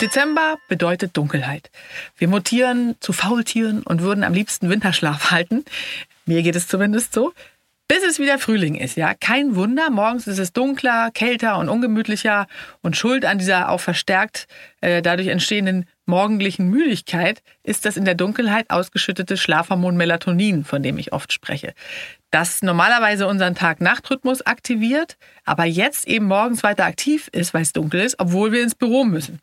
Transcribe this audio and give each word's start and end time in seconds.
Dezember 0.00 0.58
bedeutet 0.68 1.16
Dunkelheit. 1.16 1.70
Wir 2.18 2.28
mutieren 2.28 2.96
zu 3.00 3.14
Faultieren 3.14 3.82
und 3.82 4.02
würden 4.02 4.24
am 4.24 4.34
liebsten 4.34 4.68
Winterschlaf 4.68 5.30
halten. 5.30 5.64
Mir 6.26 6.42
geht 6.42 6.54
es 6.54 6.68
zumindest 6.68 7.14
so. 7.14 7.32
Bis 7.88 8.02
es 8.02 8.18
wieder 8.18 8.38
Frühling 8.38 8.74
ist, 8.74 8.96
ja. 8.96 9.14
Kein 9.14 9.54
Wunder, 9.54 9.90
morgens 9.90 10.26
ist 10.26 10.40
es 10.40 10.52
dunkler, 10.52 11.12
kälter 11.12 11.56
und 11.56 11.68
ungemütlicher 11.68 12.48
und 12.82 12.96
schuld 12.96 13.24
an 13.24 13.38
dieser 13.38 13.70
auch 13.70 13.80
verstärkt 13.80 14.48
äh, 14.80 15.02
dadurch 15.02 15.28
entstehenden 15.28 15.86
morgendlichen 16.04 16.68
Müdigkeit 16.68 17.42
ist 17.62 17.86
das 17.86 17.96
in 17.96 18.04
der 18.04 18.16
Dunkelheit 18.16 18.70
ausgeschüttete 18.70 19.36
Schlafhormon 19.36 19.96
Melatonin, 19.96 20.64
von 20.64 20.82
dem 20.82 20.98
ich 20.98 21.12
oft 21.12 21.32
spreche. 21.32 21.74
Das 22.32 22.60
normalerweise 22.60 23.28
unseren 23.28 23.54
Tag-Nacht-Rhythmus 23.54 24.42
aktiviert, 24.44 25.16
aber 25.44 25.64
jetzt 25.64 26.08
eben 26.08 26.26
morgens 26.26 26.64
weiter 26.64 26.84
aktiv 26.84 27.28
ist, 27.32 27.54
weil 27.54 27.62
es 27.62 27.72
dunkel 27.72 28.00
ist, 28.00 28.18
obwohl 28.18 28.50
wir 28.50 28.62
ins 28.62 28.74
Büro 28.74 29.04
müssen. 29.04 29.40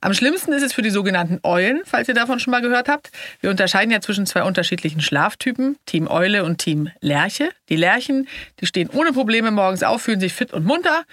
Am 0.00 0.14
schlimmsten 0.14 0.52
ist 0.52 0.62
es 0.62 0.72
für 0.72 0.82
die 0.82 0.90
sogenannten 0.90 1.40
Eulen, 1.42 1.80
falls 1.84 2.08
ihr 2.08 2.14
davon 2.14 2.38
schon 2.38 2.52
mal 2.52 2.62
gehört 2.62 2.88
habt. 2.88 3.10
Wir 3.40 3.50
unterscheiden 3.50 3.90
ja 3.90 4.00
zwischen 4.00 4.26
zwei 4.26 4.44
unterschiedlichen 4.44 5.00
Schlaftypen, 5.00 5.76
Team 5.86 6.08
Eule 6.08 6.44
und 6.44 6.58
Team 6.58 6.90
Lerche. 7.00 7.50
Die 7.68 7.76
Lerchen, 7.76 8.28
die 8.60 8.66
stehen 8.66 8.90
ohne 8.90 9.12
Probleme 9.12 9.50
morgens 9.50 9.82
auf, 9.82 10.02
fühlen 10.02 10.20
sich 10.20 10.34
fit 10.34 10.52
und 10.52 10.64
munter. 10.64 11.04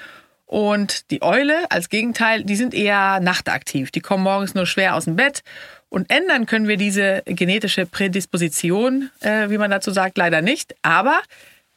Und 0.45 1.09
die 1.09 1.23
Eule 1.23 1.71
als 1.71 1.89
Gegenteil, 1.89 2.43
die 2.43 2.55
sind 2.55 2.75
eher 2.75 3.19
nachtaktiv. 3.19 3.89
Die 3.89 4.01
kommen 4.01 4.23
morgens 4.23 4.53
nur 4.53 4.67
schwer 4.67 4.95
aus 4.95 5.05
dem 5.05 5.15
Bett. 5.15 5.41
Und 5.89 6.11
ändern 6.11 6.45
können 6.45 6.67
wir 6.67 6.77
diese 6.77 7.23
genetische 7.25 7.87
Prädisposition, 7.87 9.09
äh, 9.21 9.49
wie 9.49 9.57
man 9.57 9.71
dazu 9.71 9.91
sagt, 9.91 10.17
leider 10.17 10.41
nicht. 10.41 10.75
Aber 10.83 11.19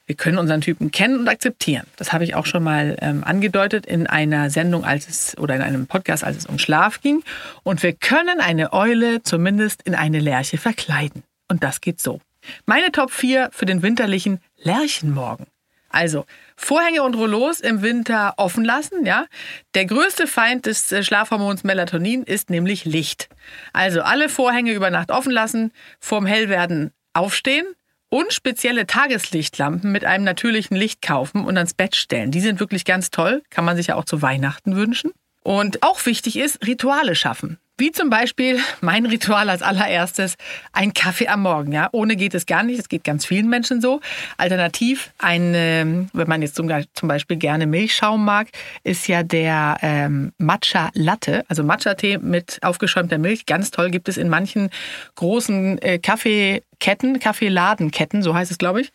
wir 0.09 0.17
können 0.17 0.39
unseren 0.39 0.63
Typen 0.63 0.91
kennen 0.91 1.19
und 1.19 1.29
akzeptieren. 1.29 1.87
Das 1.97 2.15
habe 2.15 2.25
ich 2.25 2.35
auch 2.35 2.47
schon 2.47 2.65
mal 2.65 2.97
ähm, 3.03 3.23
angedeutet 3.25 3.85
in 3.85 4.07
einer 4.07 4.49
Sendung, 4.49 4.83
als 4.83 5.07
es 5.07 5.37
oder 5.37 5.55
in 5.55 5.61
einem 5.61 5.87
Podcast, 5.87 6.25
als 6.25 6.39
es 6.39 6.47
um 6.47 6.59
Schlaf 6.59 7.03
ging. 7.03 7.23
Und 7.63 7.83
wir 7.83 7.93
können 7.93 8.41
eine 8.41 8.73
Eule 8.73 9.23
zumindest 9.23 9.83
in 9.83 9.95
eine 9.95 10.19
Lerche 10.19 10.57
verkleiden. 10.57 11.25
Und 11.49 11.63
das 11.63 11.83
geht 11.83 12.01
so. 12.01 12.21
Meine 12.65 12.91
Top 12.91 13.11
4 13.11 13.51
für 13.53 13.67
den 13.67 13.83
winterlichen 13.83 14.41
Lerchenmorgen. 14.57 15.47
Also 15.91 16.25
Vorhänge 16.57 17.03
und 17.03 17.15
Rollos 17.15 17.61
im 17.61 17.83
Winter 17.83 18.35
offen 18.39 18.65
lassen, 18.65 19.05
ja. 19.05 19.27
Der 19.75 19.85
größte 19.85 20.27
Feind 20.27 20.65
des 20.65 20.91
äh, 20.91 21.03
Schlafhormons 21.03 21.65
Melatonin 21.65 22.23
ist 22.23 22.49
nämlich 22.49 22.87
Licht. 22.87 23.29
Also 23.75 24.01
alle 24.01 24.31
Vorhänge 24.31 24.73
über 24.73 24.89
Nacht 24.89 25.11
offen 25.11 25.33
lassen, 25.33 25.71
vorm 26.01 26.25
Hellwerden 26.25 26.93
aufstehen, 27.13 27.67
und 28.11 28.33
spezielle 28.33 28.87
Tageslichtlampen 28.87 29.93
mit 29.93 30.05
einem 30.05 30.25
natürlichen 30.25 30.77
Licht 30.77 31.03
kaufen 31.03 31.45
und 31.45 31.57
ans 31.57 31.75
Bett 31.75 31.97
stellen. 31.97 32.31
Die 32.31 32.41
sind 32.41 32.61
wirklich 32.61 32.85
ganz 32.85 33.11
toll, 33.11 33.43
kann 33.51 33.65
man 33.65 33.77
sich 33.77 33.89
ja 33.89 33.97
auch 33.97 34.05
zu 34.05 34.23
Weihnachten 34.23 34.77
wünschen. 34.77 35.13
Und 35.43 35.83
auch 35.83 36.05
wichtig 36.07 36.37
ist, 36.37 36.67
Rituale 36.67 37.15
schaffen. 37.15 37.59
Wie 37.81 37.93
zum 37.93 38.11
Beispiel 38.11 38.59
mein 38.81 39.07
Ritual 39.07 39.49
als 39.49 39.63
allererstes, 39.63 40.35
ein 40.73 40.95
Kaffee 40.95 41.29
am 41.29 41.43
Morgen. 41.43 41.71
Ja, 41.71 41.89
ohne 41.93 42.17
geht 42.17 42.35
es 42.35 42.45
gar 42.45 42.65
nicht. 42.65 42.81
Es 42.81 42.89
geht 42.89 43.05
ganz 43.05 43.25
vielen 43.25 43.49
Menschen 43.49 43.81
so. 43.81 44.01
Alternativ, 44.37 45.13
ein, 45.19 45.53
ähm, 45.55 46.11
wenn 46.13 46.29
man 46.29 46.43
jetzt 46.43 46.57
zum, 46.57 46.67
Beispiel 46.67 47.37
gerne 47.37 47.69
Milchschaum 47.69 48.25
mag, 48.25 48.49
ist 48.83 49.07
ja 49.07 49.23
der 49.23 49.79
ähm, 49.83 50.33
Matcha 50.39 50.91
Latte, 50.95 51.45
also 51.47 51.63
Matcha-Tee 51.63 52.19
mit 52.19 52.59
aufgeschäumter 52.63 53.19
Milch. 53.19 53.47
Ganz 53.47 53.71
toll 53.71 53.91
gibt 53.91 54.09
es 54.09 54.17
in 54.17 54.29
manchen 54.29 54.71
großen 55.15 55.81
äh, 55.81 56.01
Kaffeeketten, 56.01 57.21
Kaffeeladenketten, 57.21 58.25
so 58.25 58.35
heißt 58.35 58.51
es, 58.51 58.59
glaube 58.59 58.81
ich. 58.81 58.93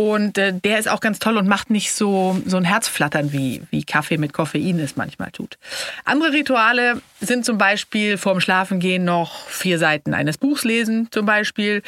Und 0.00 0.38
äh, 0.38 0.54
der 0.54 0.78
ist 0.78 0.88
auch 0.88 1.00
ganz 1.00 1.18
toll 1.18 1.36
und 1.36 1.46
macht 1.46 1.68
nicht 1.68 1.92
so, 1.92 2.40
so 2.46 2.56
ein 2.56 2.64
Herzflattern, 2.64 3.34
wie, 3.34 3.60
wie 3.68 3.84
Kaffee 3.84 4.16
mit 4.16 4.32
Koffein 4.32 4.78
es 4.78 4.96
manchmal 4.96 5.30
tut. 5.30 5.58
Andere 6.06 6.32
Rituale 6.32 7.02
sind 7.20 7.44
zum 7.44 7.58
Beispiel 7.58 8.16
vorm 8.16 8.40
Schlafengehen 8.40 9.04
noch 9.04 9.46
vier 9.48 9.78
Seiten 9.78 10.14
eines 10.14 10.38
Buchs 10.38 10.64
lesen, 10.64 11.08
zum 11.10 11.26
Beispiel. 11.26 11.82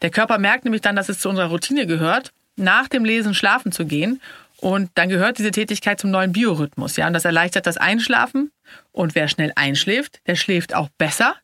Der 0.00 0.08
Körper 0.08 0.38
merkt 0.38 0.64
nämlich 0.64 0.80
dann, 0.80 0.96
dass 0.96 1.10
es 1.10 1.18
zu 1.18 1.28
unserer 1.28 1.48
Routine 1.48 1.86
gehört, 1.86 2.32
nach 2.56 2.88
dem 2.88 3.04
Lesen 3.04 3.34
schlafen 3.34 3.70
zu 3.70 3.84
gehen. 3.84 4.22
Und 4.56 4.88
dann 4.94 5.10
gehört 5.10 5.36
diese 5.36 5.50
Tätigkeit 5.50 6.00
zum 6.00 6.10
neuen 6.10 6.32
Biorhythmus. 6.32 6.96
Ja? 6.96 7.06
Und 7.06 7.12
das 7.12 7.26
erleichtert 7.26 7.66
das 7.66 7.76
Einschlafen. 7.76 8.50
Und 8.92 9.14
wer 9.14 9.28
schnell 9.28 9.52
einschläft, 9.56 10.22
der 10.26 10.36
schläft 10.36 10.74
auch 10.74 10.88
besser 10.96 11.36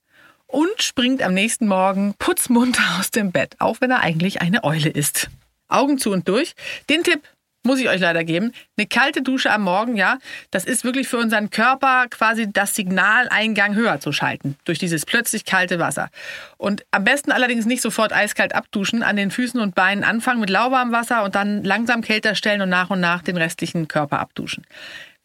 und 0.46 0.80
springt 0.80 1.22
am 1.22 1.34
nächsten 1.34 1.68
Morgen 1.68 2.14
putzmunter 2.18 2.82
aus 2.98 3.10
dem 3.10 3.30
Bett, 3.30 3.56
auch 3.58 3.82
wenn 3.82 3.90
er 3.90 4.00
eigentlich 4.00 4.40
eine 4.40 4.64
Eule 4.64 4.88
ist. 4.88 5.28
Augen 5.74 5.98
zu 5.98 6.10
und 6.10 6.28
durch. 6.28 6.54
Den 6.88 7.02
Tipp 7.02 7.20
muss 7.64 7.80
ich 7.80 7.88
euch 7.88 8.00
leider 8.00 8.24
geben. 8.24 8.52
Eine 8.76 8.86
kalte 8.86 9.22
Dusche 9.22 9.50
am 9.50 9.62
Morgen, 9.62 9.96
ja, 9.96 10.18
das 10.50 10.64
ist 10.64 10.84
wirklich 10.84 11.08
für 11.08 11.16
unseren 11.16 11.50
Körper 11.50 12.06
quasi 12.10 12.50
das 12.50 12.74
Signaleingang 12.74 13.74
höher 13.74 14.00
zu 14.00 14.12
schalten. 14.12 14.56
Durch 14.64 14.78
dieses 14.78 15.06
plötzlich 15.06 15.44
kalte 15.44 15.78
Wasser. 15.78 16.10
Und 16.58 16.84
am 16.90 17.04
besten 17.04 17.32
allerdings 17.32 17.64
nicht 17.64 17.82
sofort 17.82 18.12
eiskalt 18.12 18.54
abduschen, 18.54 19.02
an 19.02 19.16
den 19.16 19.30
Füßen 19.30 19.58
und 19.60 19.74
Beinen 19.74 20.04
anfangen 20.04 20.40
mit 20.40 20.50
lauwarmem 20.50 20.92
Wasser 20.92 21.24
und 21.24 21.34
dann 21.34 21.64
langsam 21.64 22.02
kälter 22.02 22.34
stellen 22.34 22.60
und 22.60 22.68
nach 22.68 22.90
und 22.90 23.00
nach 23.00 23.22
den 23.22 23.36
restlichen 23.36 23.88
Körper 23.88 24.20
abduschen. 24.20 24.66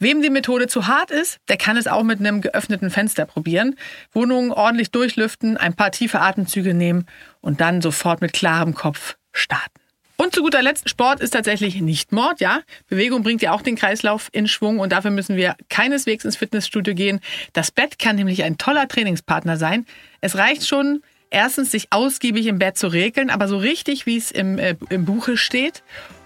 Wem 0.01 0.21
die 0.21 0.29
Methode 0.29 0.67
zu 0.67 0.87
hart 0.87 1.11
ist, 1.11 1.39
der 1.49 1.57
kann 1.57 1.75
es 1.75 1.87
auch 1.87 2.03
mit 2.03 2.21
einem 2.21 2.39
geöffneten 2.39 2.89
Fenster 2.89 3.25
probieren. 3.25 3.75
Wohnungen 4.13 4.53
ordentlich 4.53 4.91
durchlüften, 4.91 5.57
ein 5.57 5.73
paar 5.73 5.91
tiefe 5.91 6.21
Atemzüge 6.21 6.73
nehmen 6.73 7.05
und 7.41 7.59
dann 7.59 7.81
sofort 7.81 8.21
mit 8.21 8.31
klarem 8.31 8.73
Kopf 8.73 9.17
starten. 9.33 9.81
Und 10.21 10.35
zu 10.35 10.41
guter 10.41 10.61
Letzt, 10.61 10.89
Sport 10.89 11.21
ist 11.21 11.29
tatsächlich 11.29 11.79
nicht 11.79 12.11
Mord, 12.11 12.41
ja. 12.41 12.59
Bewegung 12.89 13.23
bringt 13.23 13.41
ja 13.41 13.53
auch 13.53 13.61
den 13.61 13.77
Kreislauf 13.77 14.27
in 14.33 14.49
Schwung 14.49 14.79
und 14.79 14.91
dafür 14.91 15.11
müssen 15.11 15.37
wir 15.37 15.55
keineswegs 15.69 16.25
ins 16.25 16.35
Fitnessstudio 16.35 16.93
gehen. 16.93 17.21
Das 17.53 17.71
Bett 17.71 17.99
kann 17.99 18.17
nämlich 18.17 18.43
ein 18.43 18.57
toller 18.57 18.89
Trainingspartner 18.89 19.55
sein. 19.55 19.85
Es 20.19 20.35
reicht 20.35 20.67
schon, 20.67 21.03
erstens 21.29 21.71
sich 21.71 21.87
ausgiebig 21.91 22.47
im 22.47 22.59
Bett 22.59 22.77
zu 22.77 22.87
regeln, 22.87 23.29
aber 23.29 23.47
so 23.47 23.55
richtig, 23.55 24.05
wie 24.07 24.17
es 24.17 24.29
im, 24.31 24.59
äh, 24.59 24.75
im 24.89 25.05
Buche 25.05 25.37
steht. 25.37 25.83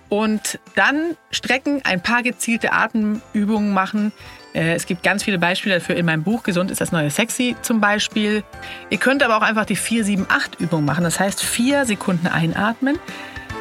Und 0.10 0.58
dann 0.74 1.16
strecken, 1.30 1.82
ein 1.84 2.02
paar 2.02 2.24
gezielte 2.24 2.74
Atemübungen 2.74 3.74
machen. 3.74 4.12
Äh, 4.56 4.74
es 4.74 4.88
gibt 4.88 5.04
ganz 5.04 5.22
viele 5.22 5.38
Beispiele 5.38 5.76
dafür 5.76 5.96
in 5.98 6.08
meinem 6.08 6.24
Buch. 6.24 6.42
Gesund 6.42 6.72
ist 6.72 6.82
das 6.82 6.92
neue 6.92 7.12
Sexy 7.12 7.56
zum 7.62 7.80
Beispiel. 7.80 8.44
Ihr 8.90 8.98
könnt 8.98 9.22
aber 9.22 9.38
auch 9.38 9.44
einfach 9.44 9.66
die 9.66 9.78
4-7-8-Übung 9.78 10.84
machen. 10.84 11.04
Das 11.04 11.20
heißt, 11.20 11.44
vier 11.44 11.86
Sekunden 11.86 12.26
einatmen, 12.26 12.98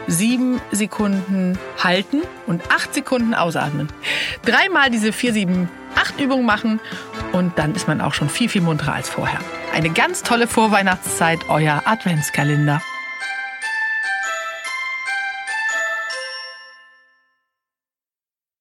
sieben 0.06 0.60
Sekunden 0.70 1.58
halten 1.82 2.22
und 2.46 2.62
acht 2.70 2.94
Sekunden 2.94 3.34
ausatmen. 3.34 3.88
Dreimal 4.44 4.90
diese 4.90 5.12
vier, 5.12 5.32
sieben, 5.32 5.68
acht 5.94 6.20
Übungen 6.20 6.46
machen 6.46 6.80
und 7.32 7.58
dann 7.58 7.74
ist 7.74 7.88
man 7.88 8.00
auch 8.00 8.14
schon 8.14 8.28
viel, 8.28 8.48
viel 8.48 8.62
munterer 8.62 8.94
als 8.94 9.08
vorher. 9.08 9.40
Eine 9.74 9.90
ganz 9.90 10.22
tolle 10.22 10.46
Vorweihnachtszeit, 10.46 11.40
euer 11.48 11.82
Adventskalender. 11.84 12.82